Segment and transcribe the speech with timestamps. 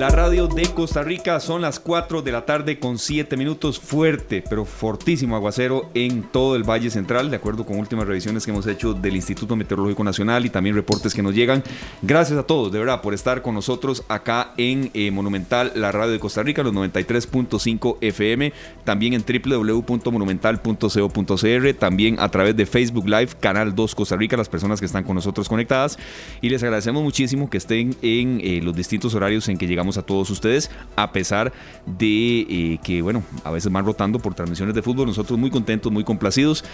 [0.00, 3.78] La radio de Costa Rica son las 4 de la tarde con 7 minutos.
[3.78, 8.50] Fuerte, pero fortísimo aguacero en todo el Valle Central, de acuerdo con últimas revisiones que
[8.50, 11.62] hemos hecho del Instituto Meteorológico Nacional y también reportes que nos llegan.
[12.00, 16.12] Gracias a todos, de verdad, por estar con nosotros acá en eh, Monumental, la radio
[16.12, 18.54] de Costa Rica, los 93.5 FM,
[18.84, 24.80] también en www.monumental.co.cr, también a través de Facebook Live, Canal 2 Costa Rica, las personas
[24.80, 25.98] que están con nosotros conectadas.
[26.40, 30.02] Y les agradecemos muchísimo que estén en eh, los distintos horarios en que llegamos a
[30.02, 31.52] todos ustedes, a pesar
[31.86, 35.90] de eh, que, bueno, a veces van rotando por transmisiones de fútbol, nosotros muy contentos,
[35.90, 36.64] muy complacidos.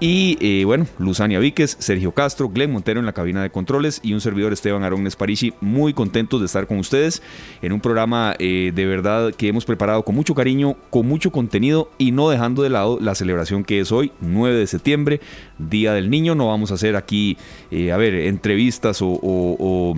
[0.00, 4.12] Y eh, bueno, Luzania Víquez, Sergio Castro, Glenn Montero en la cabina de controles y
[4.12, 7.22] un servidor Esteban Arón Esparici, muy contentos de estar con ustedes
[7.62, 11.90] en un programa eh, de verdad que hemos preparado con mucho cariño, con mucho contenido
[11.98, 15.20] y no dejando de lado la celebración que es hoy, 9 de septiembre,
[15.58, 16.34] Día del Niño.
[16.34, 17.36] No vamos a hacer aquí,
[17.70, 19.96] a ver, entrevistas o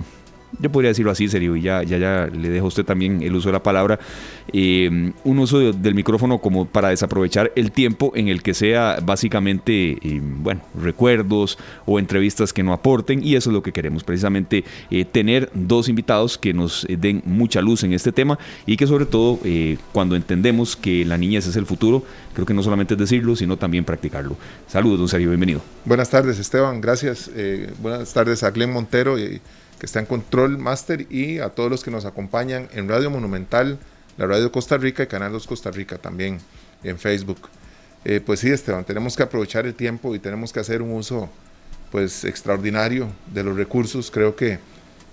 [0.57, 3.35] yo podría decirlo así, serio, y ya, ya, ya le dejo a usted también el
[3.35, 3.99] uso de la palabra,
[4.51, 9.91] eh, un uso del micrófono como para desaprovechar el tiempo en el que sea básicamente,
[10.01, 14.63] eh, bueno, recuerdos o entrevistas que no aporten, y eso es lo que queremos, precisamente
[14.89, 19.05] eh, tener dos invitados que nos den mucha luz en este tema y que sobre
[19.05, 19.39] todo
[19.91, 22.03] cuando entendemos que la niñez es el futuro,
[22.33, 24.35] creo que no solamente es decirlo, sino también practicarlo.
[24.67, 25.61] Saludos, don Sergio, bienvenido.
[25.85, 27.29] Buenas tardes, Esteban, gracias.
[27.81, 29.41] buenas tardes a Glenn Montero y
[29.79, 33.79] que está en Control Master, y a todos los que nos acompañan en Radio Monumental,
[34.17, 36.39] la Radio Costa Rica y Canal 2 Costa Rica también
[36.83, 37.49] en Facebook.
[38.05, 41.29] Eh, pues sí, Esteban, tenemos que aprovechar el tiempo y tenemos que hacer un uso
[41.91, 44.11] pues extraordinario de los recursos.
[44.11, 44.59] Creo que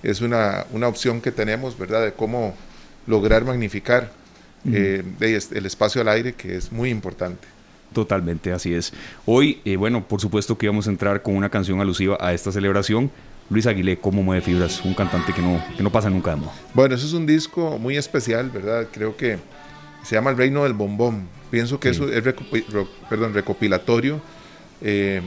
[0.02, 2.54] es una, una opción que tenemos, ¿verdad?, de cómo
[3.06, 4.10] lograr magnificar
[4.72, 7.46] eh, el espacio al aire, que es muy importante.
[7.92, 8.92] Totalmente, así es.
[9.24, 12.50] Hoy, eh, bueno, por supuesto que íbamos a entrar con una canción alusiva a esta
[12.50, 13.10] celebración,
[13.48, 14.84] Luis Aguilé, ¿Cómo mueve fibras?
[14.84, 16.52] Un cantante que no, que no pasa nunca de moda.
[16.74, 18.88] Bueno, eso es un disco muy especial, ¿verdad?
[18.92, 19.38] Creo que
[20.02, 21.28] se llama El Reino del Bombón.
[21.50, 22.22] Pienso que eso es
[23.08, 24.20] perdón, recopilatorio.
[24.80, 25.20] Eh,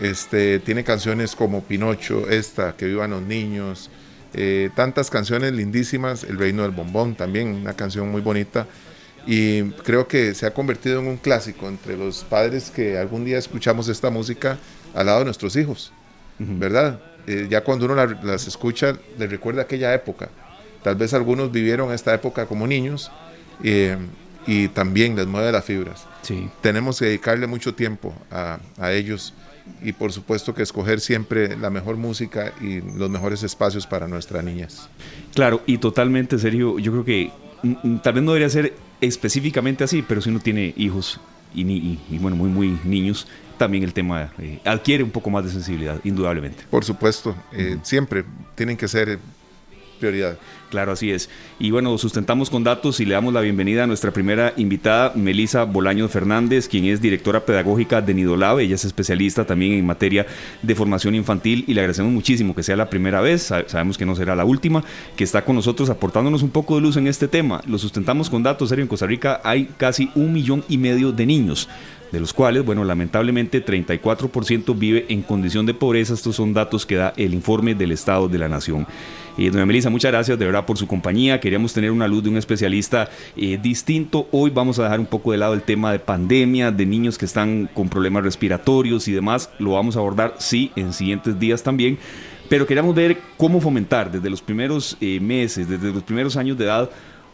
[0.00, 3.90] este, tiene canciones como Pinocho, esta, Que vivan los niños,
[4.34, 8.66] eh, tantas canciones lindísimas, El Reino del Bombón también, una canción muy bonita.
[9.24, 13.38] Y creo que se ha convertido en un clásico entre los padres que algún día
[13.38, 14.58] escuchamos esta música
[14.94, 15.92] al lado de nuestros hijos,
[16.38, 17.00] ¿verdad?
[17.26, 20.28] Eh, ya cuando uno las escucha, le recuerda aquella época.
[20.82, 23.10] Tal vez algunos vivieron esta época como niños
[23.62, 23.96] eh,
[24.46, 26.06] y también les mueve las fibras.
[26.22, 26.48] Sí.
[26.60, 29.34] Tenemos que dedicarle mucho tiempo a, a, ellos
[29.80, 34.42] y por supuesto que escoger siempre la mejor música y los mejores espacios para nuestras
[34.42, 34.88] niñas.
[35.34, 37.30] Claro, y totalmente, serio, yo creo que
[37.62, 41.20] mm, mm, tal vez no debería ser específicamente así, pero si uno tiene hijos
[41.54, 43.26] y, y, y bueno, muy, muy niños,
[43.58, 46.64] también el tema eh, adquiere un poco más de sensibilidad, indudablemente.
[46.68, 48.24] Por supuesto, eh, siempre
[48.54, 49.18] tienen que ser
[50.02, 50.36] prioridad.
[50.68, 51.30] Claro, así es.
[51.60, 55.62] Y bueno, sustentamos con datos y le damos la bienvenida a nuestra primera invitada, Melisa
[55.62, 58.58] Bolaño Fernández, quien es directora pedagógica de Nidolab.
[58.58, 60.26] Ella es especialista también en materia
[60.60, 64.16] de formación infantil y le agradecemos muchísimo que sea la primera vez, sabemos que no
[64.16, 64.82] será la última,
[65.14, 67.62] que está con nosotros aportándonos un poco de luz en este tema.
[67.68, 71.26] Lo sustentamos con datos, serio, en Costa Rica hay casi un millón y medio de
[71.26, 71.68] niños
[72.12, 76.12] de los cuales, bueno, lamentablemente 34% vive en condición de pobreza.
[76.12, 78.86] Estos son datos que da el informe del Estado de la Nación.
[79.38, 81.40] Eh, doña Melissa, muchas gracias de verdad por su compañía.
[81.40, 84.28] Queríamos tener una luz de un especialista eh, distinto.
[84.30, 87.24] Hoy vamos a dejar un poco de lado el tema de pandemia, de niños que
[87.24, 89.50] están con problemas respiratorios y demás.
[89.58, 91.98] Lo vamos a abordar, sí, en siguientes días también.
[92.50, 96.64] Pero queríamos ver cómo fomentar desde los primeros eh, meses, desde los primeros años de
[96.64, 96.90] edad,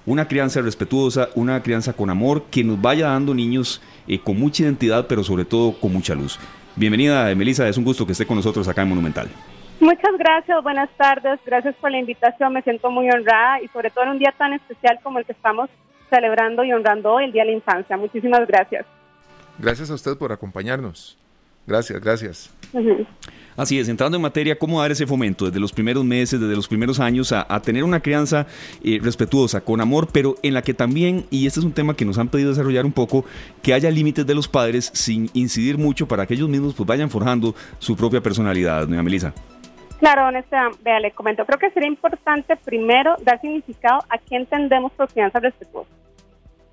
[0.06, 4.62] una crianza respetuosa, una crianza con amor, que nos vaya dando niños eh, con mucha
[4.62, 6.38] identidad, pero sobre todo con mucha luz.
[6.76, 9.28] Bienvenida, Melissa, es un gusto que esté con nosotros acá en Monumental.
[9.80, 14.04] Muchas gracias, buenas tardes, gracias por la invitación, me siento muy honrada y sobre todo
[14.04, 15.70] en un día tan especial como el que estamos
[16.10, 17.96] celebrando y honrando hoy, el Día de la Infancia.
[17.96, 18.84] Muchísimas gracias.
[19.58, 21.16] Gracias a usted por acompañarnos.
[21.66, 22.50] Gracias, gracias.
[23.56, 26.66] Así es, entrando en materia, ¿cómo dar ese fomento desde los primeros meses, desde los
[26.66, 28.46] primeros años, a, tener una crianza
[28.82, 32.04] eh, respetuosa, con amor, pero en la que también, y este es un tema que
[32.04, 33.24] nos han pedido desarrollar un poco,
[33.62, 37.10] que haya límites de los padres sin incidir mucho para que ellos mismos pues, vayan
[37.10, 39.34] forjando su propia personalidad, doña Melissa?
[39.98, 44.92] Claro, honesta, vea, le comento, creo que sería importante primero dar significado a qué entendemos
[44.92, 45.90] por crianza respetuosa.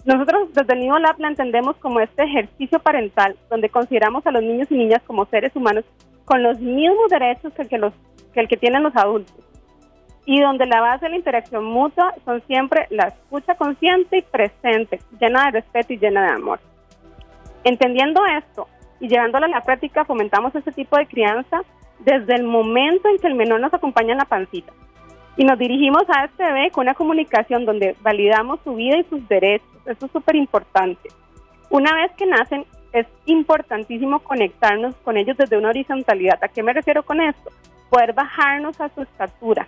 [0.06, 4.44] Nosotros desde el Nido Lab la entendemos como este ejercicio parental donde consideramos a los
[4.44, 5.84] niños y niñas como seres humanos
[6.26, 7.94] con los mismos derechos que los,
[8.32, 9.36] que, el que tienen los adultos
[10.26, 15.00] y donde la base de la interacción mutua son siempre la escucha consciente y presente,
[15.20, 16.60] llena de respeto y llena de amor.
[17.64, 18.68] Entendiendo esto
[19.00, 21.62] y llevándola a la práctica, fomentamos este tipo de crianza
[22.00, 24.72] desde el momento en que el menor nos acompaña en la pancita.
[25.38, 29.28] Y nos dirigimos a este bebé con una comunicación donde validamos su vida y sus
[29.28, 29.68] derechos.
[29.86, 31.10] Eso es súper importante.
[31.70, 36.42] Una vez que nacen, es importantísimo conectarnos con ellos desde una horizontalidad.
[36.42, 37.52] ¿A qué me refiero con esto?
[37.90, 39.68] Poder bajarnos a su estatura,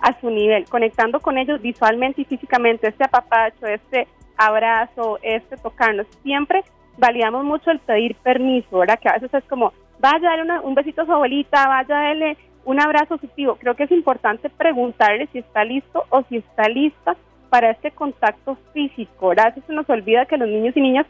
[0.00, 4.06] a su nivel, conectando con ellos visualmente y físicamente, este apapacho, este
[4.36, 6.06] abrazo, este tocarnos.
[6.22, 6.62] Siempre
[6.96, 9.00] validamos mucho el pedir permiso, ¿verdad?
[9.00, 12.80] Que a veces es como, vaya, darle un besito a su abuelita, vaya, darle un
[12.80, 13.50] abrazo sutil.
[13.58, 17.16] Creo que es importante preguntarle si está listo o si está lista
[17.48, 19.32] para este contacto físico.
[19.32, 21.06] A veces se nos olvida que los niños y niñas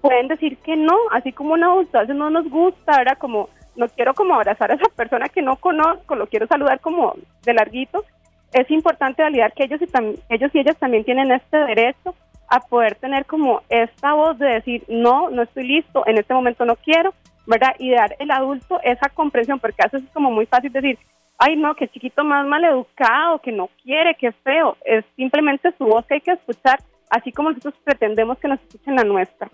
[0.00, 3.50] pueden decir que no, así como un adulto, a veces no nos gusta, era como,
[3.76, 7.14] no quiero como abrazar a esa persona que no conozco, lo quiero saludar como
[7.44, 8.04] de larguito.
[8.52, 12.14] Es importante validar que ellos y, ellos y ellas también tienen este derecho
[12.48, 16.64] a poder tener como esta voz de decir, no, no estoy listo, en este momento
[16.64, 17.14] no quiero,
[17.50, 17.74] ¿verdad?
[17.80, 20.98] Y dar el adulto esa comprensión, porque a veces es como muy fácil decir,
[21.36, 24.76] ay, no, que chiquito más mal educado, que no quiere, que feo.
[24.84, 26.78] Es simplemente su voz que hay que escuchar,
[27.10, 29.50] así como nosotros pretendemos que nos escuchen la nuestra.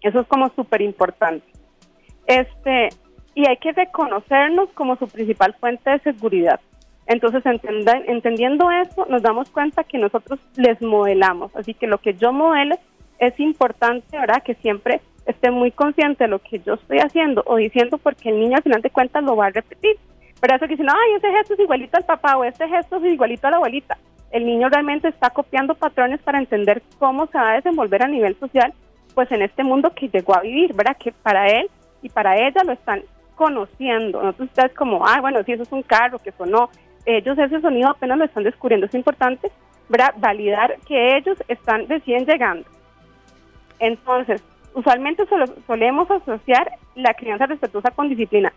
[0.00, 1.44] Eso es como súper importante.
[2.26, 2.90] Este,
[3.34, 6.60] y hay que reconocernos como su principal fuente de seguridad.
[7.06, 11.54] Entonces, entendiendo eso, nos damos cuenta que nosotros les modelamos.
[11.56, 12.78] Así que lo que yo modele
[13.18, 14.42] es importante, ¿verdad?
[14.42, 18.40] Que siempre esté muy consciente de lo que yo estoy haciendo o diciendo, porque el
[18.40, 19.96] niño al final de cuentas lo va a repetir.
[20.40, 23.04] Pero eso que dicen, ay, ese gesto es igualito al papá o ese gesto es
[23.04, 23.96] igualito a la abuelita.
[24.30, 28.36] El niño realmente está copiando patrones para entender cómo se va a desenvolver a nivel
[28.38, 28.72] social
[29.14, 30.96] pues en este mundo que llegó a vivir, ¿verdad?
[30.98, 31.70] Que para él
[32.02, 33.02] y para ella lo están
[33.36, 34.22] conociendo.
[34.22, 36.68] Nosotros ustedes como, ah, bueno, si eso es un carro que sonó,
[37.06, 38.86] ellos ese sonido apenas lo están descubriendo.
[38.86, 39.50] Es importante,
[39.88, 40.14] ¿verdad?
[40.18, 42.68] Validar que ellos están recién llegando.
[43.78, 44.42] Entonces,
[44.74, 45.24] usualmente
[45.66, 48.52] solemos asociar la crianza respetuosa con disciplina.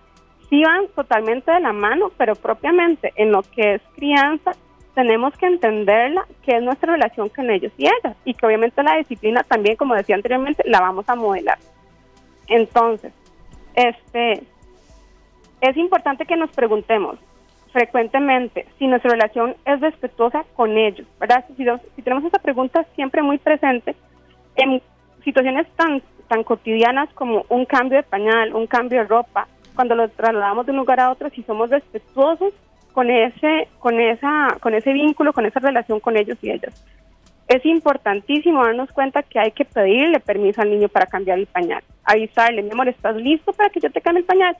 [0.49, 4.51] Sí van totalmente de la mano, pero propiamente en lo que es crianza
[4.93, 8.97] tenemos que entenderla, que es nuestra relación con ellos y ellas, y que obviamente la
[8.97, 11.59] disciplina también, como decía anteriormente, la vamos a modelar.
[12.47, 13.13] Entonces,
[13.75, 14.41] este,
[15.61, 17.19] es importante que nos preguntemos
[17.71, 21.45] frecuentemente si nuestra relación es respetuosa con ellos, ¿verdad?
[21.55, 23.95] Si, tenemos esa pregunta siempre muy presente,
[24.55, 24.81] en
[25.27, 29.45] situaciones tan, tan cotidianas como un cambio de pañal, un cambio de ropa,
[29.75, 32.53] cuando lo trasladamos de un lugar a otro, si somos respetuosos
[32.93, 36.73] con ese, con esa, con ese vínculo, con esa relación con ellos y ellas.
[37.49, 41.83] Es importantísimo darnos cuenta que hay que pedirle permiso al niño para cambiar el pañal,
[42.05, 44.55] avisarle, mi amor, ¿estás listo para que yo te cambie el pañal?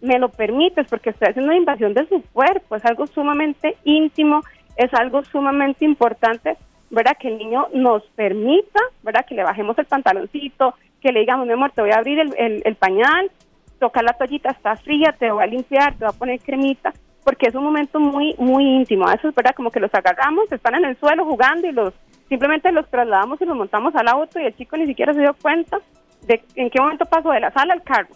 [0.00, 4.40] Me lo permites porque estoy haciendo una invasión de su cuerpo, es algo sumamente íntimo,
[4.76, 6.56] es algo sumamente importante,
[6.90, 7.16] ¿verdad?
[7.18, 9.24] Que el niño nos permita, ¿verdad?
[9.26, 12.62] Que le bajemos el pantaloncito, que le digamos, mi amor, te voy a abrir el,
[12.64, 13.30] el pañal,
[13.78, 16.92] toca la toallita, está fría, te voy a limpiar, te voy a poner cremita,
[17.24, 19.10] porque es un momento muy muy íntimo.
[19.10, 21.92] Eso es verdad, como que los agarramos, están en el suelo jugando y los
[22.28, 25.34] simplemente los trasladamos y los montamos al auto y el chico ni siquiera se dio
[25.34, 25.78] cuenta
[26.26, 28.14] de en qué momento pasó de la sala al carro.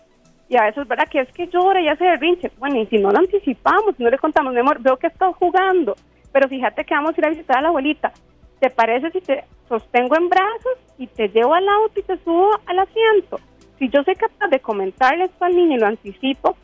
[0.49, 2.51] Y a veces es verdad que es que llora y hace berrinche.
[2.59, 5.35] Bueno, y si no lo anticipamos, si no le contamos, mi amor, veo que estás
[5.37, 5.95] jugando,
[6.33, 8.13] pero fíjate que vamos a ir a visitar a la abuelita.
[8.61, 12.51] ¿Te parece si te sostengo en brazos y te llevo al auto y te subo
[12.67, 13.41] al asiento?
[13.79, 16.57] Si yo soy capaz de comentarle esto al niño y lo anticipo,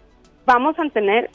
[0.44, 1.30] vamos a tener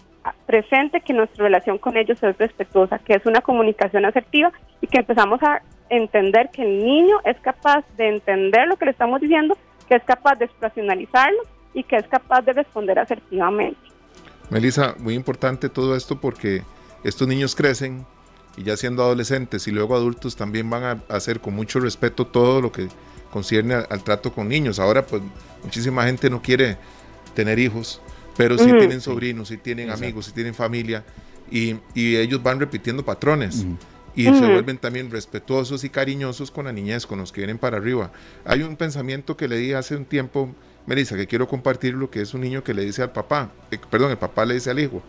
[0.46, 5.00] presente que nuestra relación con ellos es respetuosa, que es una comunicación asertiva y que
[5.00, 9.58] empezamos a entender que el niño es capaz de entender lo que le estamos diciendo,
[9.88, 11.42] que es capaz de expresionalizarlo
[11.74, 13.80] y que es capaz de responder asertivamente.
[14.52, 16.62] Melissa, muy importante todo esto porque
[17.04, 18.06] estos niños crecen
[18.58, 22.62] y ya siendo adolescentes y luego adultos también van a hacer con mucho respeto todo
[22.62, 22.88] lo que
[23.32, 24.80] concierne al trato con niños.
[24.80, 25.22] Ahora pues
[25.64, 26.78] muchísima gente no quiere
[27.34, 28.02] tener hijos
[28.38, 31.04] pero si tienen sobrinos, si tienen amigos, si tienen familia,
[31.50, 33.66] y, ellos van repitiendo patrones.
[34.16, 37.78] Y se vuelven también respetuosos y cariñosos con la niñez, con los que vienen para
[37.78, 38.12] arriba.
[38.46, 40.54] Hay un pensamiento que le di hace un tiempo,
[40.86, 43.80] Melissa, que quiero compartir lo que es un niño que le dice al papá, eh,
[43.90, 45.02] perdón, el papá le dice al hijo,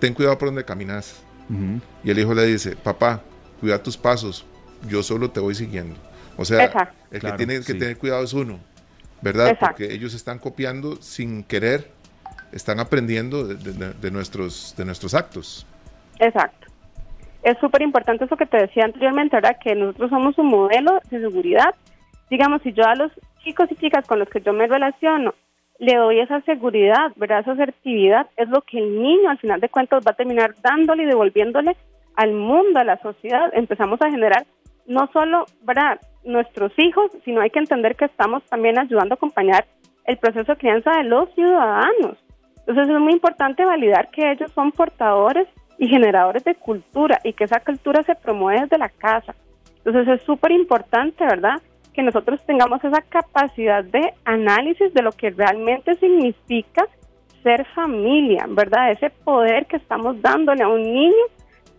[0.00, 1.16] ten cuidado por donde caminas.
[2.02, 3.22] Y el hijo le dice, papá,
[3.60, 4.46] cuida tus pasos,
[4.88, 5.96] yo solo te voy siguiendo.
[6.36, 8.58] O sea, el que tiene que tener cuidado es uno,
[9.22, 9.56] ¿verdad?
[9.58, 11.94] Porque ellos están copiando sin querer
[12.54, 15.66] están aprendiendo de, nuestros, de nuestros actos.
[16.20, 16.68] Exacto.
[17.42, 21.74] Es súper importante eso que te decía anteriormente, que nosotros somos un modelo de seguridad.
[22.30, 23.10] Digamos, si yo a los
[23.42, 25.34] chicos y chicas con los que yo me relaciono
[25.78, 27.40] le doy esa seguridad, ¿verdad?
[27.40, 31.02] esa asertividad, es lo que el niño al final de cuentas va a terminar dándole
[31.02, 31.76] y devolviéndole
[32.16, 33.50] al mundo, a la sociedad.
[33.52, 34.44] Empezamos a generar
[34.86, 36.00] no solo ¿verdad?
[36.24, 39.66] nuestros hijos, sino hay que entender que estamos también ayudando a acompañar
[40.04, 42.18] el proceso de crianza de los ciudadanos
[42.58, 47.44] Entonces es muy importante validar que ellos son portadores y generadores de cultura y que
[47.44, 49.34] esa cultura se promueve desde la casa.
[49.78, 51.60] Entonces es súper importante, ¿verdad?
[51.94, 56.86] Que nosotros tengamos esa capacidad de análisis de lo que realmente significa
[57.42, 58.90] ser familia, ¿verdad?
[58.90, 61.24] Ese poder que estamos dándole a un niño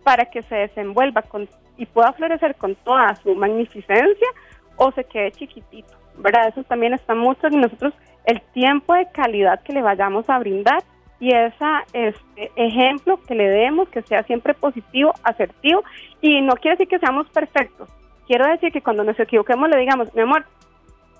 [0.04, 4.28] para que se desenvuelva con, y pueda florecer con toda su magnificencia
[4.76, 6.48] o se quede chiquitito, ¿verdad?
[6.48, 7.92] Eso también está mucho en nosotros,
[8.24, 10.82] el tiempo de calidad que le vayamos a brindar
[11.18, 15.82] y ese este, ejemplo que le demos, que sea siempre positivo, asertivo,
[16.20, 17.88] y no quiere decir que seamos perfectos,
[18.26, 20.44] quiero decir que cuando nos equivoquemos le digamos, mi amor,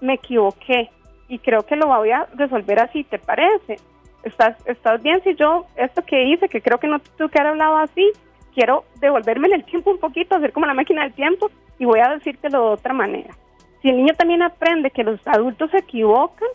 [0.00, 0.90] me equivoqué
[1.28, 3.76] y creo que lo voy a resolver así, ¿te parece?
[4.22, 7.78] ¿Estás, estás bien si yo, esto que hice, que creo que no tú que hablado
[7.78, 8.12] así,
[8.54, 12.00] quiero devolverme en el tiempo un poquito, hacer como la máquina del tiempo y voy
[12.00, 13.34] a decírtelo de otra manera.
[13.82, 16.48] Si el niño también aprende que los adultos se equivocan,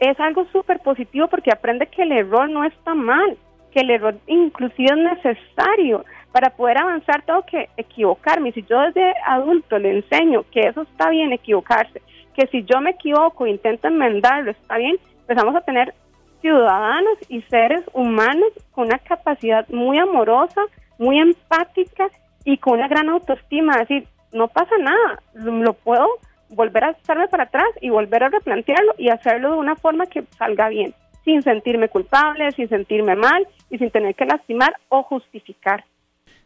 [0.00, 3.38] es algo súper positivo porque aprende que el error no está mal,
[3.72, 6.04] que el error inclusive es necesario.
[6.32, 8.52] Para poder avanzar tengo que equivocarme.
[8.52, 12.02] Si yo desde adulto le enseño que eso está bien equivocarse,
[12.34, 15.94] que si yo me equivoco e intento enmendarlo está bien, empezamos a tener
[16.40, 20.60] ciudadanos y seres humanos con una capacidad muy amorosa,
[20.98, 22.08] muy empática
[22.44, 23.72] y con una gran autoestima.
[23.74, 26.06] Es decir, no pasa nada, lo puedo
[26.50, 30.22] volver a estarme para atrás y volver a replantearlo y hacerlo de una forma que
[30.38, 30.94] salga bien,
[31.26, 35.84] sin sentirme culpable, sin sentirme mal y sin tener que lastimar o justificar.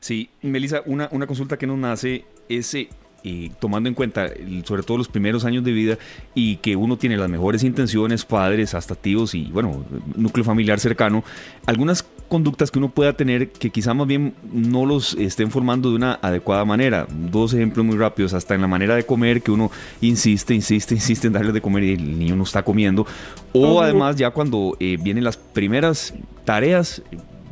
[0.00, 2.88] Sí, Melissa, una, una consulta que nos nace ese
[3.22, 4.28] y tomando en cuenta
[4.64, 5.98] sobre todo los primeros años de vida
[6.34, 9.84] y que uno tiene las mejores intenciones, padres, hasta tíos y bueno,
[10.16, 11.24] núcleo familiar cercano,
[11.66, 15.96] algunas conductas que uno pueda tener que quizá más bien no los estén formando de
[15.96, 17.06] una adecuada manera.
[17.10, 21.26] Dos ejemplos muy rápidos, hasta en la manera de comer, que uno insiste, insiste, insiste
[21.26, 23.06] en darle de comer y el niño no está comiendo.
[23.52, 27.02] O además ya cuando eh, vienen las primeras tareas,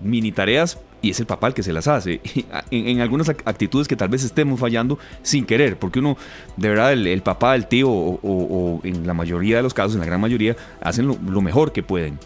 [0.03, 2.21] mini tareas y es el papá el que se las hace.
[2.71, 6.17] En, algunas actitudes que tal vez estemos fallando sin querer, porque uno,
[6.57, 10.07] de verdad, el, papá, el tío, o, en la mayoría de los casos, en la
[10.07, 12.19] gran mayoría, hacen lo, mejor que pueden.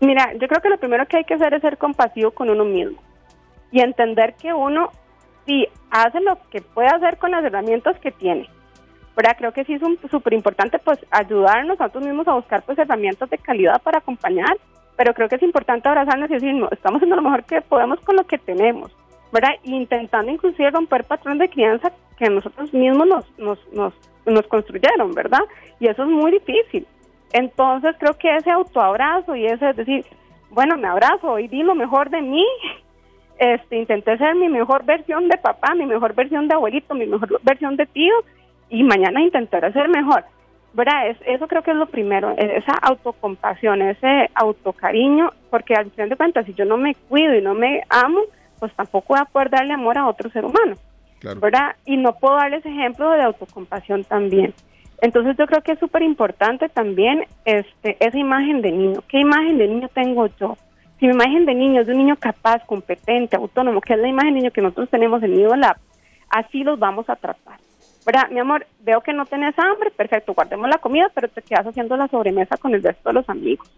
[0.00, 2.64] Mira, yo creo que lo primero que hay que hacer es ser compasivo con uno
[2.64, 3.00] mismo
[3.72, 4.90] y entender que uno
[5.46, 8.48] sí hace lo que puede hacer con las herramientas que tiene.
[9.16, 9.36] ¿verdad?
[9.38, 13.28] Creo que sí es súper importante pues ayudarnos a nosotros mismos a buscar pues herramientas
[13.28, 14.56] de calidad para acompañar
[15.00, 17.98] pero creo que es importante abrazarnos y decir, no, estamos haciendo lo mejor que podemos
[18.00, 18.94] con lo que tenemos,
[19.32, 19.54] ¿verdad?
[19.64, 23.94] intentando inclusive romper patrones de crianza que nosotros mismos nos, nos, nos,
[24.26, 25.40] nos construyeron, ¿verdad?
[25.78, 26.86] Y eso es muy difícil.
[27.32, 30.04] Entonces creo que ese autoabrazo y ese es decir,
[30.50, 32.44] bueno, me abrazo y di lo mejor de mí,
[33.38, 37.40] este, intenté ser mi mejor versión de papá, mi mejor versión de abuelito, mi mejor
[37.42, 38.12] versión de tío
[38.68, 40.26] y mañana intentaré ser mejor.
[40.72, 41.16] ¿Verdad?
[41.26, 46.16] eso creo que es lo primero, e, esa autocompasión, ese autocariño, porque al final de
[46.16, 48.20] cuentas, si yo no me cuido y no me amo,
[48.58, 50.74] pues tampoco voy a poder darle amor a otro ser humano,
[51.40, 51.74] ¿verdad?
[51.84, 54.54] Y no puedo darles ejemplo de autocompasión también.
[55.02, 59.00] Entonces yo creo que es súper importante también este, esa imagen de niño.
[59.08, 60.56] ¿Qué imagen de niño tengo yo?
[60.98, 64.08] Si mi imagen de niño es de un niño capaz, competente, autónomo, que es la
[64.08, 65.78] imagen de niño que nosotros tenemos en Nido Lab,
[66.28, 67.56] así los vamos a tratar.
[68.04, 68.28] ¿Verdad?
[68.30, 71.96] Mi amor, veo que no tenés hambre, perfecto, guardemos la comida, pero te quedas haciendo
[71.96, 73.70] la sobremesa con el resto de los amigos.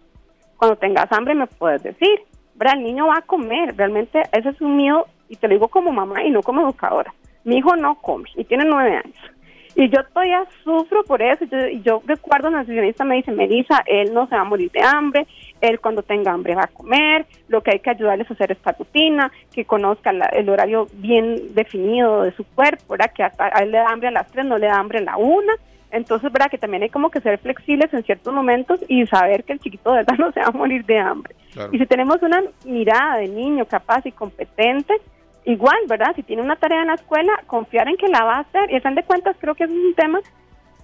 [0.57, 2.21] Cuando tengas hambre me puedes decir,
[2.55, 2.77] ¿verdad?
[2.77, 5.91] El niño va a comer, realmente ese es un miedo, y te lo digo como
[5.91, 7.13] mamá y no como educadora.
[7.43, 9.32] Mi hijo no come y tiene nueve años.
[9.75, 11.45] Y yo todavía sufro por eso.
[11.45, 14.81] Y yo, recuerdo, una nutricionista me dice, Melissa, él no se va a morir de
[14.81, 15.25] hambre,
[15.61, 18.73] él cuando tenga hambre va a comer, lo que hay que ayudarles a hacer esta
[18.73, 23.11] rutina, que conozca el horario bien definido de su cuerpo, ¿verdad?
[23.15, 25.17] que a, él le da hambre a las tres, no le da hambre a la
[25.17, 25.53] una.
[25.91, 26.49] Entonces, ¿verdad?
[26.49, 29.91] Que también hay como que ser flexibles en ciertos momentos y saber que el chiquito
[29.91, 31.35] de verdad no se va a morir de hambre.
[31.71, 34.95] Y si tenemos una mirada de niño capaz y competente,
[35.45, 36.13] igual, ¿verdad?
[36.15, 38.71] Si tiene una tarea en la escuela, confiar en que la va a hacer.
[38.71, 40.19] Y al de cuentas, creo que es un tema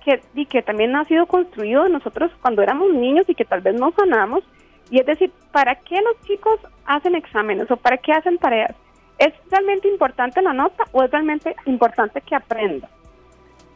[0.03, 3.75] que, y que también ha sido construido nosotros cuando éramos niños y que tal vez
[3.75, 4.43] no sanamos.
[4.89, 8.75] Y es decir, ¿para qué los chicos hacen exámenes o para qué hacen tareas?
[9.17, 12.89] ¿Es realmente importante la nota o es realmente importante que aprenda?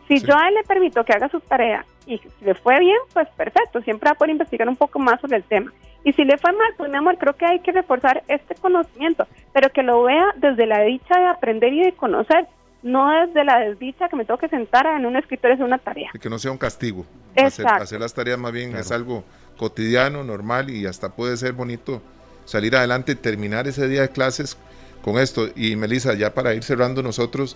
[0.08, 2.98] Si yo a él le permito que haga su tarea y si le fue bien,
[3.14, 5.72] pues perfecto, siempre va a poder investigar un poco más sobre el tema.
[6.04, 9.26] Y si le fue mal, pues mi amor, creo que hay que reforzar este conocimiento,
[9.54, 12.48] pero que lo vea desde la dicha de aprender y de conocer,
[12.82, 16.10] no desde la desdicha que me tengo que sentar en un escritorio hacer una tarea.
[16.14, 17.06] Y que no sea un castigo.
[17.36, 19.24] Hacer, hacer, las tareas más bien es algo
[19.58, 22.02] cotidiano, normal y hasta puede ser bonito
[22.46, 24.58] salir adelante y terminar ese día de clases
[25.02, 25.48] con esto.
[25.56, 27.56] Y Melissa, ya para ir cerrando nosotros,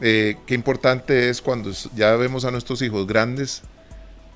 [0.00, 3.62] eh, qué importante es cuando ya vemos a nuestros hijos grandes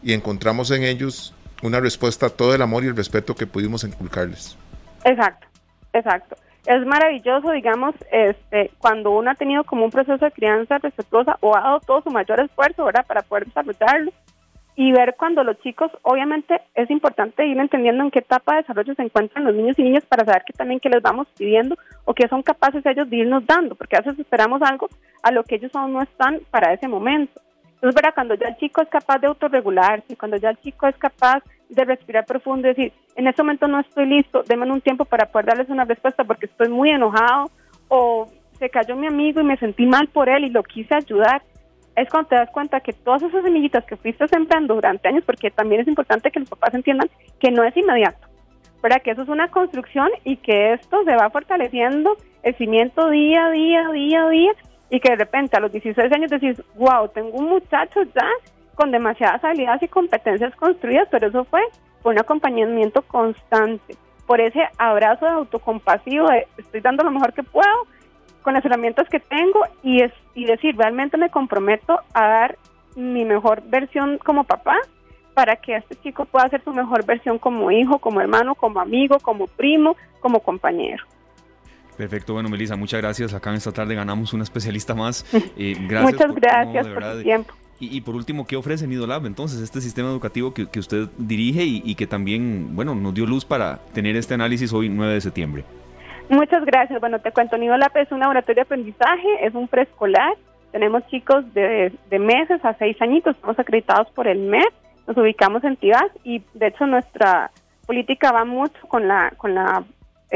[0.02, 3.84] y encontramos en ellos una respuesta a todo el amor y el respeto que pudimos
[3.84, 4.56] inculcarles.
[5.04, 5.46] Exacto,
[5.92, 6.36] exacto.
[6.66, 11.56] Es maravilloso, digamos, este, cuando uno ha tenido como un proceso de crianza respetuosa o
[11.56, 14.12] ha dado todo su mayor esfuerzo, ¿verdad?, para poder desarrollarlo
[14.74, 18.94] y ver cuando los chicos, obviamente es importante ir entendiendo en qué etapa de desarrollo
[18.94, 22.12] se encuentran los niños y niñas para saber que también qué les vamos pidiendo o
[22.12, 24.88] qué son capaces ellos de irnos dando, porque a veces esperamos algo
[25.22, 27.40] a lo que ellos aún no están para ese momento.
[27.86, 30.96] Entonces, verá, cuando ya el chico es capaz de autorregularse, cuando ya el chico es
[30.96, 35.04] capaz de respirar profundo y decir, en este momento no estoy listo, denme un tiempo
[35.04, 37.48] para poder darles una respuesta porque estoy muy enojado
[37.86, 38.26] o
[38.58, 41.42] se cayó mi amigo y me sentí mal por él y lo quise ayudar.
[41.94, 45.52] Es cuando te das cuenta que todas esas semillitas que fuiste sembrando durante años, porque
[45.52, 48.26] también es importante que los papás entiendan que no es inmediato,
[48.80, 53.46] para que eso es una construcción y que esto se va fortaleciendo el cimiento día
[53.46, 54.52] a día, día a día,
[54.90, 58.28] y que de repente a los 16 años decís, wow, tengo un muchacho ya
[58.74, 61.62] con demasiadas habilidades y competencias construidas, pero eso fue
[62.02, 67.42] por un acompañamiento constante, por ese abrazo de autocompasivo de estoy dando lo mejor que
[67.42, 67.86] puedo,
[68.42, 72.58] con las herramientas que tengo y, es, y decir, realmente me comprometo a dar
[72.94, 74.76] mi mejor versión como papá
[75.34, 79.18] para que este chico pueda ser su mejor versión como hijo, como hermano, como amigo,
[79.18, 81.04] como primo, como compañero.
[81.96, 83.32] Perfecto, bueno, Melissa, muchas gracias.
[83.34, 85.24] Acá en esta tarde ganamos una especialista más.
[85.58, 87.54] Eh, gracias muchas gracias por su tiempo.
[87.78, 91.82] Y, por último, ¿qué ofrece Nidolab entonces, este sistema educativo que, que usted dirige y,
[91.84, 95.64] y, que también, bueno, nos dio luz para tener este análisis hoy 9 de septiembre?
[96.28, 97.00] Muchas gracias.
[97.00, 100.34] Bueno, te cuento, Nido es un laboratorio de aprendizaje, es un preescolar.
[100.72, 104.68] Tenemos chicos de, meses a seis añitos, estamos acreditados por el MED,
[105.06, 107.50] nos ubicamos en Tibás y de hecho nuestra
[107.86, 109.84] política va mucho con la, con la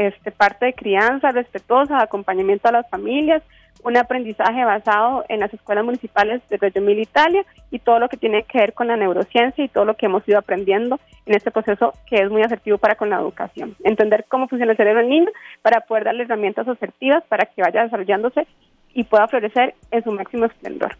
[0.07, 3.43] este, parte de crianza respetuosa, acompañamiento a las familias,
[3.83, 8.17] un aprendizaje basado en las escuelas municipales de Reggio Emilia Italia y todo lo que
[8.17, 11.51] tiene que ver con la neurociencia y todo lo que hemos ido aprendiendo en este
[11.51, 13.75] proceso que es muy asertivo para con la educación.
[13.83, 15.29] Entender cómo funciona el cerebro del niño
[15.61, 18.47] para poder darle herramientas asertivas para que vaya desarrollándose
[18.93, 20.95] y pueda florecer en su máximo esplendor,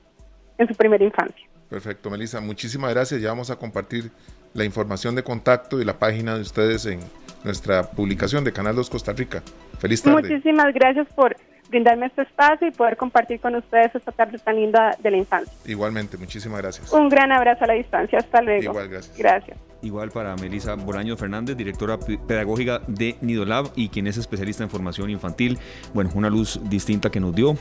[0.58, 1.47] en su primera infancia.
[1.69, 2.41] Perfecto, Melissa.
[2.41, 3.21] Muchísimas gracias.
[3.21, 4.12] Ya vamos a compartir
[4.54, 6.99] la información de contacto y la página de ustedes en
[7.43, 9.41] nuestra publicación de Canal 2 Costa Rica.
[9.80, 10.21] Feliz tarde.
[10.21, 11.36] Muchísimas gracias por
[11.71, 15.51] brindarme este espacio y poder compartir con ustedes esta tarde tan linda de la infancia.
[15.65, 16.91] Igualmente, muchísimas gracias.
[16.91, 18.19] Un gran abrazo a la distancia.
[18.19, 18.63] Hasta luego.
[18.63, 19.17] Igual, gracias.
[19.17, 19.57] Gracias.
[19.84, 25.10] Igual para Melisa Bolaño Fernández, directora pedagógica de Nidolab y quien es especialista en formación
[25.10, 25.57] infantil.
[25.95, 27.55] Bueno, una luz distinta que nos dio.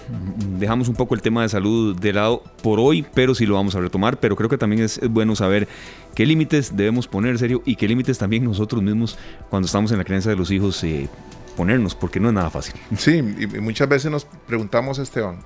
[0.58, 3.74] Dejamos un poco el tema de salud de lado por hoy, pero sí lo vamos
[3.74, 4.18] a retomar.
[4.18, 5.66] Pero creo que también es bueno saber
[6.14, 9.18] qué límites debemos poner, serio, y qué límites también nosotros mismos,
[9.48, 11.08] cuando estamos en la creencia de los hijos, eh,
[11.50, 12.74] ponernos, porque no es nada fácil.
[12.96, 15.40] Sí, y muchas veces nos preguntamos, Esteban,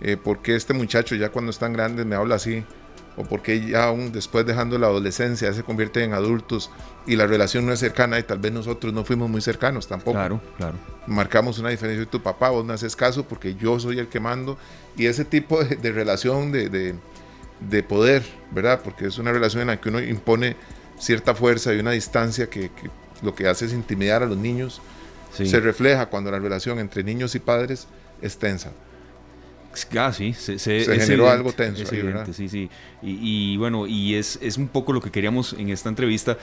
[0.00, 2.64] eh, ¿por qué este muchacho ya cuando están grandes me habla así?
[3.16, 6.70] o porque ya aún después dejando la adolescencia se convierte en adultos
[7.06, 10.12] y la relación no es cercana y tal vez nosotros no fuimos muy cercanos tampoco.
[10.12, 10.76] Claro, claro.
[11.06, 14.20] Marcamos una diferencia de tu papá, vos no haces caso porque yo soy el que
[14.20, 14.56] mando
[14.96, 16.68] y ese tipo de, relación de,
[17.60, 18.80] de, poder, ¿verdad?
[18.82, 20.56] Porque es una relación en la que uno impone
[20.98, 22.70] cierta fuerza y una distancia que,
[23.22, 24.80] lo que hace es intimidar a los niños.
[25.32, 27.86] Se refleja cuando la relación entre niños y padres
[28.20, 28.70] es tensa.
[29.98, 31.84] Ah, sí, se, generó algo tenso.
[32.32, 32.68] sí, sí.
[33.04, 36.38] Y, bueno, y es, es un poco lo que queríamos en esta entrevista,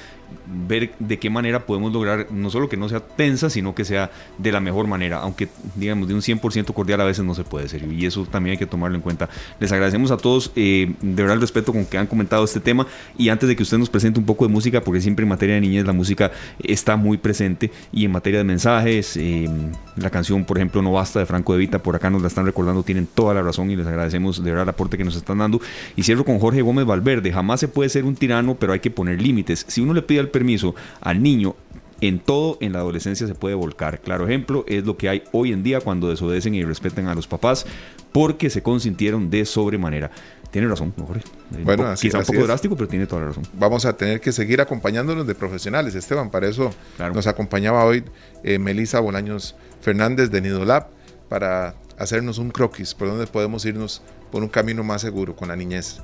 [0.68, 4.12] ver de qué manera podemos lograr no solo que no sea tensa, sino que sea
[4.38, 7.70] de la mejor manera, aunque digamos de un 100% cordial a veces no se puede
[7.70, 9.30] ser, y eso también hay que tomarlo en cuenta.
[9.62, 12.86] Les agradecemos a todos, eh, de verdad el respeto con que han comentado este tema,
[13.18, 15.56] y antes de que usted nos presente un poco de música, porque siempre en materia
[15.56, 19.50] de niñez la música está muy presente, y en materia de mensajes, eh,
[19.96, 22.46] la canción, por ejemplo, No Basta de Franco de Vita, por acá nos la están
[22.46, 25.40] recordando, tienen toda la razón y les agradecemos de verdad el aporte que nos están
[25.40, 25.60] dando.
[25.98, 28.92] Y cierro con Jorge Gómez Valverde, jamás se puede ser un tirano, pero hay que
[28.92, 29.66] poner límites.
[29.68, 31.54] Si uno le pide el permiso al niño
[32.00, 34.00] en todo en la adolescencia se puede volcar.
[34.00, 37.28] Claro ejemplo es lo que hay hoy en día cuando desobedecen y respeten a los
[37.28, 37.66] papás
[38.14, 40.12] porque se consintieron de sobremanera.
[40.50, 41.22] Tiene razón, Jorge.
[41.66, 43.44] Bueno, así, quizá un poco drástico, pero tiene toda la razón.
[43.52, 46.32] Vamos a tener que seguir acompañándonos de profesionales, Esteban.
[46.32, 46.74] Para eso
[47.14, 48.06] nos acompañaba hoy
[48.46, 50.88] eh, Melisa Bolaños Fernández de Nidolab
[51.28, 55.56] para hacernos un croquis por donde podemos irnos por un camino más seguro con la
[55.56, 55.98] niñez.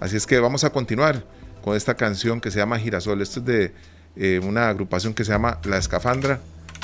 [0.00, 1.24] Así es que vamos a continuar
[1.62, 3.22] con esta canción que se llama Girasol.
[3.22, 3.74] Esto es de
[4.16, 6.40] eh, una agrupación que se llama La Escafandra,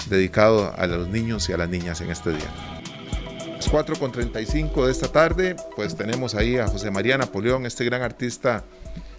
[0.08, 2.48] dedicado a los niños y a las niñas en este día.
[3.56, 8.62] Las 4.35 de esta tarde, pues tenemos ahí a José María Napoleón, este gran artista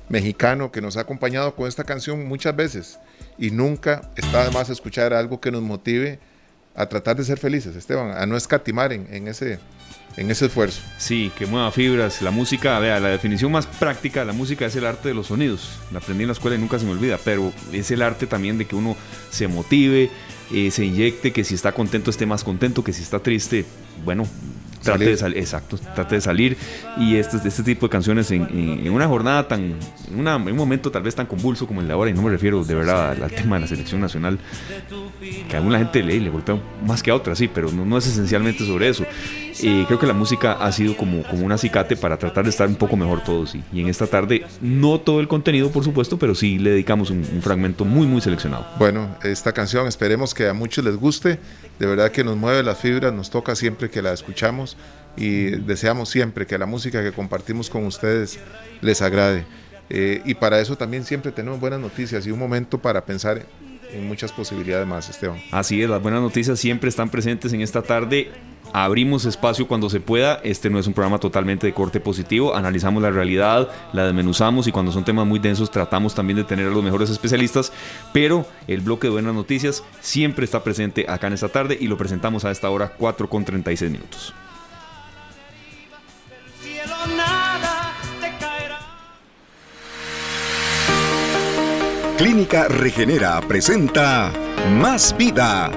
[0.08, 3.00] mexicano que nos ha acompañado con esta canción muchas veces
[3.38, 6.20] y nunca está de más escuchar algo que nos motive
[6.80, 9.60] a tratar de ser felices, Esteban, a no escatimar en, en ese
[10.18, 10.82] en ese esfuerzo.
[10.98, 12.22] Sí, que mueva fibras.
[12.22, 15.28] La música, vea, la definición más práctica de la música es el arte de los
[15.28, 15.80] sonidos.
[15.92, 18.58] La aprendí en la escuela y nunca se me olvida, pero es el arte también
[18.58, 18.98] de que uno
[19.30, 20.10] se motive,
[20.52, 23.66] eh, se inyecte, que si está contento esté más contento, que si está triste,
[24.04, 24.26] bueno,
[24.82, 26.58] trate de salir, exacto, trate de salir
[26.98, 29.76] y este, este tipo de canciones en, una jornada tan,
[30.12, 32.64] en, un momento tal vez tan convulso como el de ahora, y no me refiero
[32.64, 34.40] de verdad al, tema de la selección nacional,
[35.48, 37.98] que a alguna gente le, le golpea más que a otra, sí, pero no, no
[37.98, 39.06] es esencialmente sobre eso.
[39.60, 42.76] Creo que la música ha sido como, como un acicate para tratar de estar un
[42.76, 43.56] poco mejor todos.
[43.56, 47.20] Y, en esta tarde, no todo el contenido, por supuesto, pero sí le dedicamos un,
[47.20, 48.66] un, fragmento muy, muy seleccionado.
[48.78, 51.40] Bueno, esta canción esperemos que a muchos les guste.
[51.80, 54.78] De verdad que nos mueve las fibras, nos toca siempre que la escuchamos
[55.18, 58.40] y deseamos siempre que la música que compartimos con ustedes
[58.82, 59.46] les agrade.
[59.90, 63.46] Eh, y para eso también siempre tenemos buenas noticias y un momento para pensar
[63.94, 65.42] en muchas posibilidades más, Esteban.
[65.52, 68.32] Así es, las buenas noticias siempre están presentes en esta tarde
[68.74, 70.40] abrimos espacio cuando se pueda.
[70.44, 72.56] Este no es un programa totalmente de corte positivo.
[72.56, 76.68] Analizamos la realidad, la desmenuzamos y cuando son temas muy densos tratamos también de tener
[76.68, 77.72] a los mejores especialistas.
[78.14, 81.98] Pero el bloque de buenas noticias siempre está presente acá en esta tarde y lo
[81.98, 84.34] presentamos a esta hora 4 con 36 minutos.
[92.20, 94.30] Clínica Regenera presenta
[94.74, 95.72] Más Vida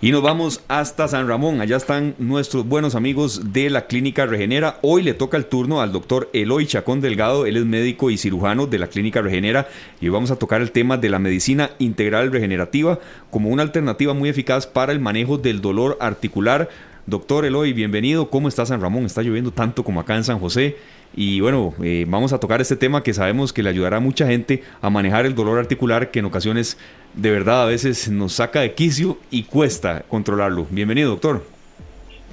[0.00, 1.60] Y nos vamos hasta San Ramón.
[1.60, 4.78] Allá están nuestros buenos amigos de la Clínica Regenera.
[4.80, 7.44] Hoy le toca el turno al doctor Eloy Chacón Delgado.
[7.44, 9.68] Él es médico y cirujano de la Clínica Regenera.
[10.00, 13.00] Y hoy vamos a tocar el tema de la medicina integral regenerativa
[13.30, 16.70] como una alternativa muy eficaz para el manejo del dolor articular.
[17.06, 18.30] Doctor Eloy, bienvenido.
[18.30, 19.04] ¿Cómo está San Ramón?
[19.04, 20.78] Está lloviendo tanto como acá en San José.
[21.14, 24.26] Y bueno, eh, vamos a tocar este tema que sabemos que le ayudará a mucha
[24.26, 26.78] gente a manejar el dolor articular que en ocasiones
[27.14, 30.66] de verdad a veces nos saca de quicio y cuesta controlarlo.
[30.70, 31.42] Bienvenido, doctor.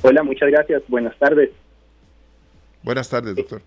[0.01, 0.81] Hola, muchas gracias.
[0.87, 1.49] Buenas tardes.
[2.83, 3.61] Buenas tardes, doctor.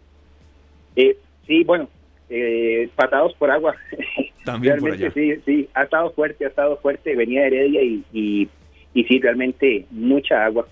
[0.97, 1.89] Eh, sí, bueno,
[2.31, 3.77] eh, patados por agua.
[4.45, 7.15] También realmente sí, sí, ha estado fuerte, ha estado fuerte.
[7.15, 8.49] Venía de Heredia y, y,
[8.95, 10.67] y sí, realmente mucha agua.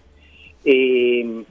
[0.65, 1.45] Eh,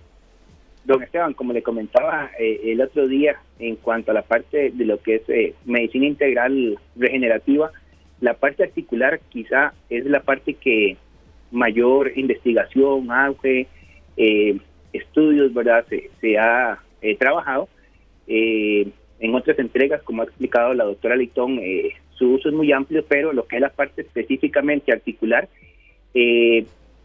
[0.90, 4.86] Don Esteban, como le comentaba eh, el otro día, en cuanto a la parte de
[4.86, 7.72] lo que es eh, medicina integral regenerativa,
[8.22, 10.98] la parte articular quizá es la parte que
[11.52, 13.68] mayor investigación, auge,
[14.18, 14.58] eh,
[14.92, 15.86] estudios, ¿verdad?
[16.20, 16.80] Se, ha
[17.20, 17.70] trabajado.
[18.26, 21.62] en otras entregas, como ha explicado la doctora Leitón,
[22.16, 25.48] su uso es muy amplio, pero lo que es la parte específicamente articular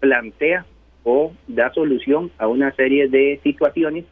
[0.01, 0.64] plantea
[1.05, 4.05] o da solución a una serie de situaciones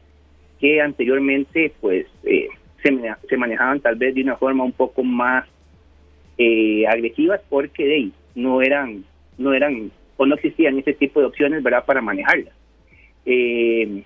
[0.60, 2.48] que anteriormente pues eh,
[2.82, 5.48] se, manejaban tal vez de una forma un poco más
[6.38, 9.04] eh, agresivas porque de ahí no eran
[9.38, 12.54] no eran o no existían ese tipo de opciones verdad para manejarlas.
[13.24, 14.04] Eh,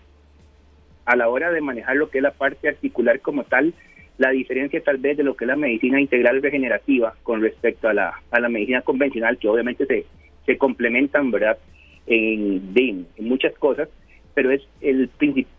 [1.05, 3.75] a la hora de manejar lo que es la parte articular como tal
[4.19, 7.95] la diferencia tal vez de lo que es la medicina integral regenerativa con respecto a
[7.95, 10.07] la, a la medicina convencional que obviamente se,
[10.47, 11.59] se complementan verdad
[12.07, 13.89] en, en muchas cosas,
[14.35, 15.11] pero es el,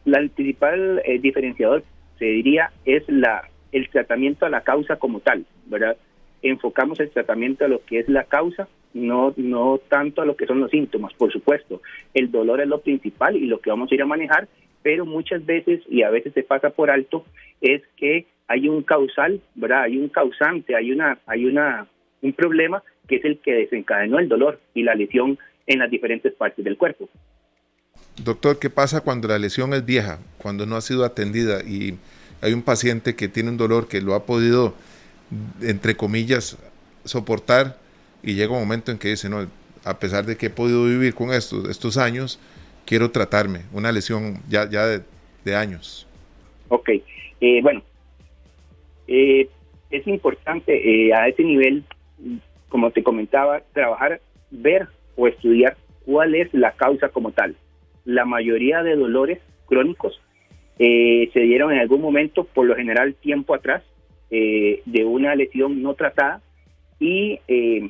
[0.05, 1.83] el principal eh, diferenciador,
[2.19, 5.97] se diría, es la el tratamiento a la causa como tal, ¿verdad?
[6.41, 10.45] Enfocamos el tratamiento a lo que es la causa, no, no tanto a lo que
[10.45, 11.81] son los síntomas, por supuesto.
[12.13, 14.47] El dolor es lo principal y lo que vamos a ir a manejar,
[14.81, 17.25] pero muchas veces, y a veces se pasa por alto,
[17.61, 19.83] es que hay un causal, ¿verdad?
[19.83, 21.87] Hay un causante, hay una, hay una,
[22.21, 26.33] un problema que es el que desencadenó el dolor y la lesión en las diferentes
[26.33, 27.09] partes del cuerpo.
[28.23, 31.97] Doctor, ¿qué pasa cuando la lesión es vieja, cuando no ha sido atendida y
[32.41, 34.73] hay un paciente que tiene un dolor que lo ha podido,
[35.61, 36.57] entre comillas,
[37.03, 37.77] soportar
[38.23, 39.47] y llega un momento en que dice, no,
[39.83, 42.39] a pesar de que he podido vivir con estos, estos años,
[42.85, 46.05] quiero tratarme, una lesión ya, ya de, años?
[46.67, 46.89] Ok,
[47.39, 47.81] eh, bueno,
[49.07, 49.47] eh,
[49.89, 50.73] es importante
[51.07, 51.85] eh, a ese nivel,
[52.67, 54.19] como te comentaba, trabajar,
[54.51, 55.75] ver o estudiar
[56.05, 57.55] cuál es la causa como tal.
[58.05, 60.21] La mayoría de dolores crónicos
[60.79, 63.83] eh, se dieron en algún momento, por lo general tiempo atrás,
[64.31, 66.41] eh, de una lesión no tratada
[66.99, 67.89] y eh,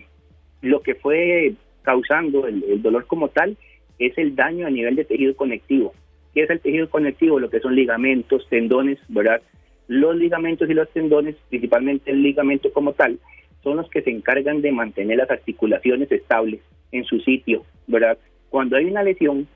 [0.61, 3.57] lo que fue causando el, dolor como tal
[3.99, 5.93] es el daño a nivel de tejido conectivo.
[6.33, 7.39] ¿Qué es el tejido conectivo?
[7.39, 9.41] Lo que son ligamentos, tendones, ¿verdad?
[9.87, 13.19] Los ligamentos y los tendones, principalmente el ligamento como tal,
[13.63, 18.17] son los que se encargan de mantener las articulaciones estables en su sitio, ¿verdad?
[18.49, 19.47] Cuando hay una lesión,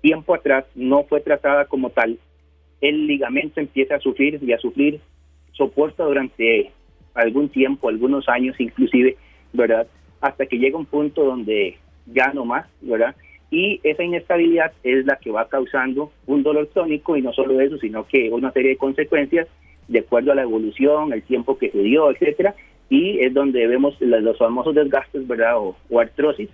[0.00, 2.18] tiempo atrás no fue tratada como tal,
[2.80, 5.00] el ligamento empieza a sufrir y a sufrir,
[5.52, 6.72] soporta durante
[7.14, 9.16] algún tiempo, algunos años inclusive,
[9.52, 9.86] ¿verdad?
[10.20, 11.76] Hasta que llega un punto donde
[12.06, 13.14] ya no más, ¿verdad?
[13.50, 17.78] Y esa inestabilidad es la que va causando un dolor crónico y no solo eso,
[17.78, 19.48] sino que una serie de consecuencias
[19.88, 22.54] de acuerdo a la evolución, el tiempo que se dio, etcétera,
[22.88, 25.58] y es donde vemos los famosos desgastes, ¿verdad?
[25.58, 26.48] O, artrosis,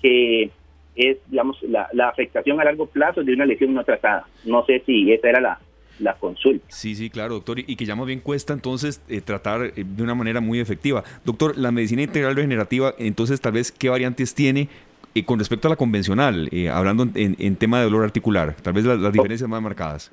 [0.00, 0.50] que
[0.94, 4.26] es, digamos, la, afectación a largo plazo de una lesión no tratada.
[4.44, 5.58] No sé si esa era la,
[5.98, 6.64] la consulta.
[6.68, 10.02] Sí, sí, claro, doctor, y que ya más bien cuesta entonces eh, tratar eh, de
[10.02, 11.04] una manera muy efectiva.
[11.24, 14.68] Doctor, la medicina integral regenerativa, entonces tal vez, ¿qué variantes tiene
[15.16, 18.84] y con respecto a la convencional, eh, hablando en, tema de dolor articular, tal vez
[18.84, 20.12] las, diferencias más marcadas.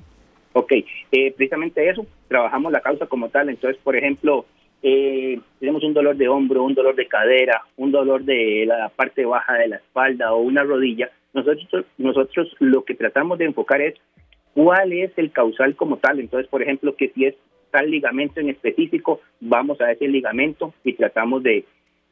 [0.54, 0.72] Ok,
[1.12, 3.50] eh, precisamente eso, trabajamos la causa como tal.
[3.50, 4.46] Entonces, por ejemplo,
[4.86, 9.24] eh, tenemos un dolor de hombro, un dolor de cadera, un dolor de la parte
[9.24, 11.10] baja de la espalda o una rodilla.
[11.32, 13.94] Nosotros, nosotros lo que tratamos de enfocar es
[14.52, 16.20] cuál es el causal como tal.
[16.20, 17.34] Entonces, por ejemplo, que si es
[17.70, 21.64] tal ligamento en específico, vamos a ese ligamento y tratamos de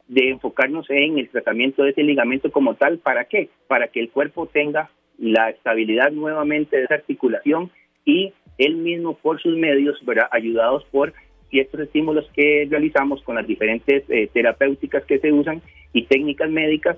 [0.09, 2.99] de enfocarnos en el tratamiento de ese ligamento como tal.
[2.99, 3.51] ¿Para qué?
[3.69, 7.71] Para que el cuerpo tenga la estabilidad nuevamente de esa articulación
[8.05, 10.29] y él mismo por sus medios, ¿verdad?
[10.31, 11.13] ayudados por
[11.53, 15.61] ciertos estímulos que realizamos con las diferentes eh, terapéuticas que se usan
[15.93, 16.97] y técnicas médicas,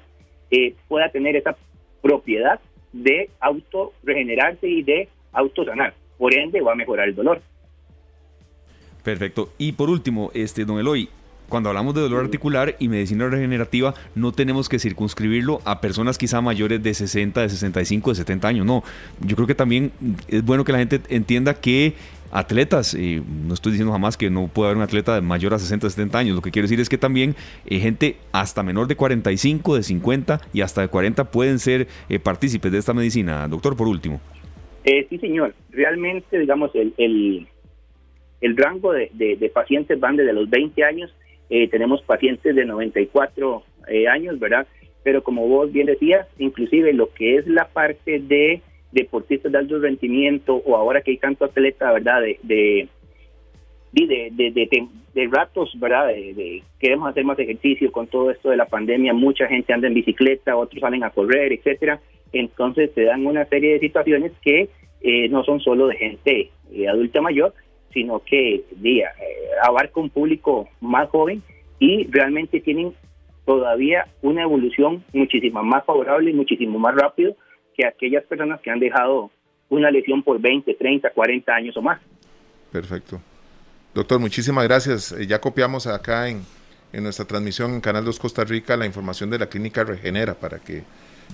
[0.53, 1.57] eh, pueda tener esa
[2.01, 2.61] propiedad
[2.93, 5.93] de auto regenerarse y de autosanar.
[6.17, 7.43] Por ende, va a mejorar el dolor.
[9.03, 9.51] Perfecto.
[9.59, 11.09] Y por último, este don Eloy,
[11.49, 16.41] cuando hablamos de dolor articular y medicina regenerativa, no tenemos que circunscribirlo a personas quizá
[16.41, 18.67] mayores de 60, de 65, de 70 años.
[18.67, 18.85] No,
[19.21, 19.91] yo creo que también
[20.29, 21.95] es bueno que la gente entienda que
[22.35, 25.59] atletas, y no estoy diciendo jamás que no puede haber un atleta de mayor a
[25.59, 27.35] 60, 70 años, lo que quiero decir es que también
[27.67, 32.19] eh, gente hasta menor de 45, de 50 y hasta de 40 pueden ser eh,
[32.19, 33.49] partícipes de esta medicina.
[33.49, 34.21] Doctor, por último.
[34.85, 35.55] Eh, sí, señor.
[35.71, 41.11] Realmente, digamos, el, el, rango de, de, pacientes van desde los 20 años
[41.51, 44.67] eh, tenemos pacientes de 94 eh, años, ¿verdad?
[45.03, 48.63] Pero como vos bien decías, inclusive lo que es la parte de
[48.95, 52.23] deportistas de alto rendimiento o ahora que hay tanto atleta, ¿verdad?
[52.23, 52.89] De, de,
[53.93, 56.09] de, de, ratos, ¿verdad?
[56.09, 59.95] De, queremos hacer más ejercicio con todo esto de la pandemia, mucha gente anda en
[59.95, 62.01] bicicleta, otros salen a correr, etcétera.
[62.33, 64.69] Entonces se dan una serie de situaciones que
[65.03, 66.51] eh, no son solo de gente
[66.89, 67.53] adulta mayor,
[67.93, 71.43] sino que día, eh, abarca un público más joven
[71.79, 72.93] y realmente tienen
[73.45, 77.37] todavía una evolución muchísimo más favorable y muchísimo más rápido
[77.77, 79.31] que aquellas personas que han dejado
[79.69, 82.01] una lesión por 20, 30, 40 años o más.
[82.71, 83.21] Perfecto.
[83.95, 85.13] Doctor, muchísimas gracias.
[85.13, 86.43] Eh, ya copiamos acá en,
[86.93, 90.85] nuestra transmisión en Canal 2 Costa Rica la información de la clínica Regenera para que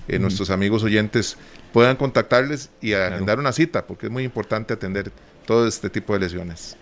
[0.07, 1.37] eh, nuestros amigos oyentes
[1.71, 5.11] puedan contactarles y agendar una cita, porque es muy importante atender
[5.45, 6.77] todo este tipo de lesiones.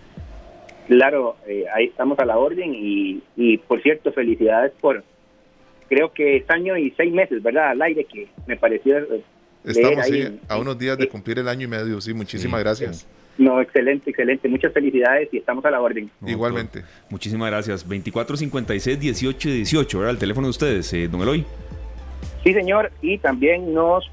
[0.86, 5.04] Claro, eh, ahí estamos a la orden y, y, por cierto, felicidades por,
[5.88, 7.70] creo que es año y seis meses, ¿verdad?
[7.70, 8.96] Al aire, que me pareció...
[9.64, 10.06] Eh, estamos
[10.48, 13.06] a unos días de cumplir el año y medio, sí, muchísimas gracias.
[13.38, 14.48] No, excelente, excelente.
[14.48, 16.10] Muchas felicidades y estamos a la orden.
[16.26, 16.82] Igualmente.
[17.08, 17.88] Muchísimas gracias.
[17.88, 20.10] 2456-1818, ¿verdad?
[20.10, 21.46] El teléfono de ustedes, eh, don Eloy.
[22.44, 22.92] Sí, señor.
[23.00, 24.10] Y también nos,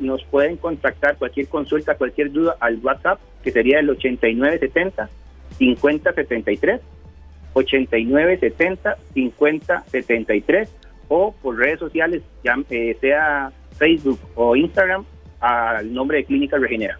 [0.00, 5.10] nos pueden contactar cualquier consulta, cualquier duda al WhatsApp que sería el 8970
[5.58, 6.80] 5073
[7.52, 10.68] 8970 5073
[11.08, 15.04] o por redes sociales, ya, eh, sea Facebook o Instagram,
[15.40, 16.98] al nombre de Clínica Regenera.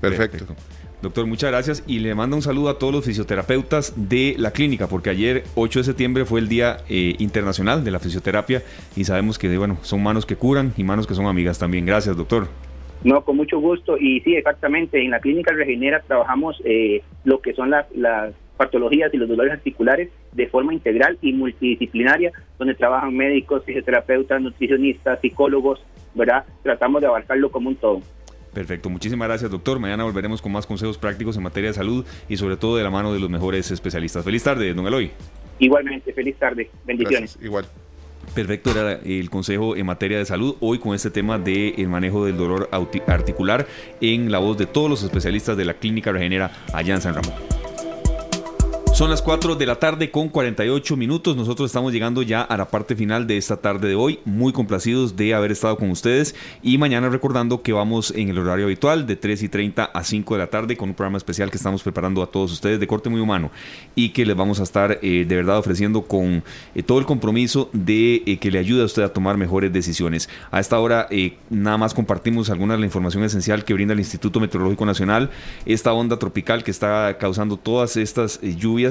[0.00, 0.54] Perfecto.
[1.00, 4.88] Doctor, muchas gracias y le mando un saludo a todos los fisioterapeutas de la clínica,
[4.88, 8.64] porque ayer 8 de septiembre fue el Día eh, Internacional de la Fisioterapia
[8.96, 11.86] y sabemos que bueno, son manos que curan y manos que son amigas también.
[11.86, 12.48] Gracias, doctor.
[13.04, 13.96] No, con mucho gusto.
[13.96, 17.86] Y sí, exactamente, en la clínica Regenera trabajamos eh, lo que son las,
[18.56, 25.20] patologías y los dolores articulares de forma integral y multidisciplinaria, donde trabajan médicos, fisioterapeutas, nutricionistas,
[25.20, 25.80] psicólogos,
[26.18, 26.44] ¿verdad?
[26.62, 28.02] Tratamos de abarcarlo como un todo.
[28.52, 29.78] Perfecto, muchísimas gracias doctor.
[29.78, 32.90] Mañana volveremos con más consejos prácticos en materia de salud y sobre todo de la
[32.90, 34.24] mano de los mejores especialistas.
[34.24, 35.12] Feliz tarde, don Eloy.
[35.58, 36.70] Igualmente, feliz tarde.
[36.84, 37.38] Bendiciones.
[37.42, 37.66] igual.
[38.34, 40.56] Perfecto, era el consejo en materia de salud.
[40.60, 42.68] Hoy con este tema del el manejo del dolor
[43.06, 43.66] articular
[44.00, 47.57] en la voz de todos los especialistas de la Clínica Regenera allá en San Ramón.
[48.98, 51.36] Son las 4 de la tarde con 48 minutos.
[51.36, 54.18] Nosotros estamos llegando ya a la parte final de esta tarde de hoy.
[54.24, 56.34] Muy complacidos de haber estado con ustedes.
[56.64, 60.34] Y mañana recordando que vamos en el horario habitual de 3 y 30 a 5
[60.34, 63.08] de la tarde con un programa especial que estamos preparando a todos ustedes de corte
[63.08, 63.52] muy humano
[63.94, 66.42] y que les vamos a estar eh, de verdad ofreciendo con
[66.74, 70.28] eh, todo el compromiso de eh, que le ayude a usted a tomar mejores decisiones.
[70.50, 71.06] A esta hora
[71.50, 75.30] nada más compartimos alguna de la información esencial que brinda el Instituto Meteorológico Nacional.
[75.66, 78.87] Esta onda tropical que está causando todas estas lluvias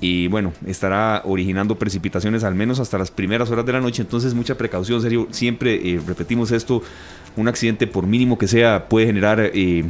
[0.00, 4.34] y bueno, estará originando precipitaciones al menos hasta las primeras horas de la noche, entonces
[4.34, 6.82] mucha precaución, serio, siempre eh, repetimos esto,
[7.36, 9.84] un accidente por mínimo que sea puede generar eh,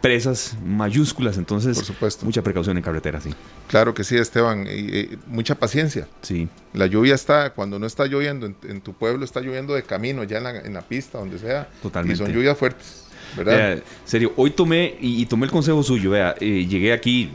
[0.00, 2.26] presas mayúsculas, entonces Por supuesto.
[2.26, 3.30] mucha precaución en carretera, sí.
[3.68, 6.08] Claro que sí, Esteban, y, y mucha paciencia.
[6.22, 9.84] Sí, La lluvia está, cuando no está lloviendo, en, en tu pueblo está lloviendo de
[9.84, 11.68] camino, ya en la, en la pista, donde sea.
[11.80, 12.20] Totalmente.
[12.20, 13.04] Y son lluvias fuertes,
[13.36, 13.78] ¿verdad?
[14.04, 17.30] Serio, hoy tomé y, y tomé el consejo suyo, vea, eh, llegué aquí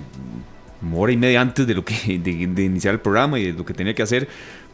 [0.94, 3.74] hora y media antes de lo que de, iniciar el programa y de lo que
[3.74, 4.28] tenía que hacer,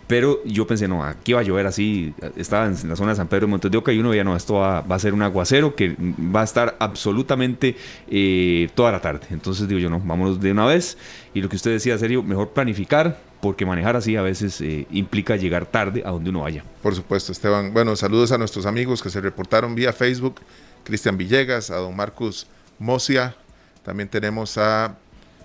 [0.07, 3.27] pero yo pensé, no, aquí va a llover así, estaba en la zona de San
[3.27, 5.75] Pedro de Montes de Oca y uno veía, no, esto va, a ser un aguacero
[5.75, 7.77] que va a estar absolutamente
[8.09, 9.27] eh, toda la tarde.
[9.31, 10.97] Entonces digo yo, no, vámonos de una vez
[11.33, 15.35] y lo que usted decía, serio, mejor planificar porque manejar así a veces eh, implica
[15.35, 16.63] llegar tarde a donde uno vaya.
[16.81, 17.73] Por supuesto, Esteban.
[17.73, 20.41] Bueno, saludos a nuestros amigos que se reportaron vía Facebook,
[20.83, 22.47] Cristian Villegas, a don Marcus
[22.79, 23.35] Mocia,
[23.83, 24.95] también tenemos a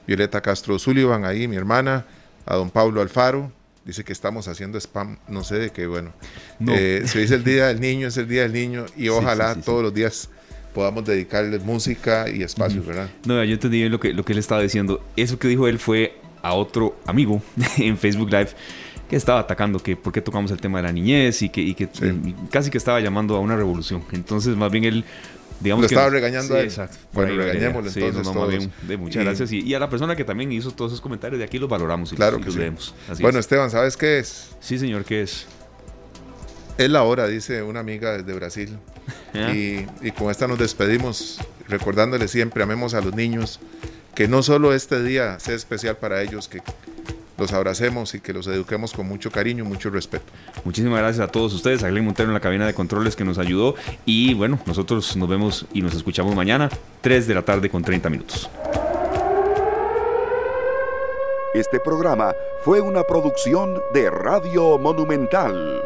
[0.08, 2.06] Violeta Castro Sullivan ahí, mi hermana,
[2.46, 3.52] a don Pablo Alfaro,
[3.84, 6.14] dice que estamos haciendo spam, no sé de qué, bueno.
[6.58, 6.74] No.
[6.74, 9.54] Eh, se dice el Día del Niño, es el Día del Niño y ojalá sí,
[9.56, 9.66] sí, sí.
[9.66, 10.30] todos los días
[10.72, 13.10] podamos dedicarles música y espacios, ¿verdad?
[13.26, 15.04] No, yo entendí bien lo que, lo que él estaba diciendo.
[15.14, 17.42] Eso que dijo él fue a otro amigo
[17.76, 18.50] en Facebook Live
[19.08, 21.74] que estaba atacando que por qué tocamos el tema de la niñez y que, y
[21.74, 22.04] que Sí.
[22.24, 24.02] y casi que estaba llamando a una revolución.
[24.12, 25.04] Entonces, más bien él,
[25.60, 25.94] digamos Lo que...
[25.94, 26.66] estaba regañando a él.
[26.66, 26.98] Exacto.
[27.12, 28.58] Bueno, regañémoslo Sí, entonces no, no, todos.
[28.58, 29.52] bien, de muchas Y- gracias.
[29.52, 32.12] Y, y a la persona que también hizo todos esos comentarios de aquí los valoramos
[32.12, 32.60] y Claro los, y que los sí.
[32.60, 32.94] leemos.
[33.10, 33.44] Así Bueno, es.
[33.46, 34.50] Esteban, ¿sabes qué es?
[34.60, 35.46] Sí, señor, ¿qué es?
[36.76, 38.76] Es la hora, dice una amiga desde Brasil.
[39.34, 39.52] ¿Ah?
[39.54, 43.58] Y, y con esta nos despedimos, recordándole siempre, amemos a los niños,
[44.14, 46.60] que no solo este día sea especial para ellos, que
[47.38, 50.26] los abracemos y que los eduquemos con mucho cariño y mucho respeto.
[50.64, 53.38] Muchísimas gracias a todos ustedes, a Glenn Montero en la cabina de controles que nos
[53.38, 53.74] ayudó.
[54.04, 56.68] Y bueno, nosotros nos vemos y nos escuchamos mañana,
[57.00, 58.50] 3 de la tarde con 30 minutos.
[61.54, 65.82] Este programa fue una producción de Radio Monumental.